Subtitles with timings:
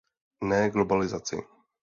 [0.51, 1.41] Ne globalizaci!